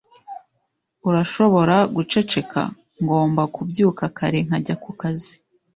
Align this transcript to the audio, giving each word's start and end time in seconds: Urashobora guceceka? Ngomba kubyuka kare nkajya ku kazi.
Urashobora 1.07 1.75
guceceka? 1.95 2.61
Ngomba 3.03 3.41
kubyuka 3.55 4.03
kare 4.17 4.39
nkajya 4.45 4.75
ku 4.83 4.91
kazi. 4.99 5.33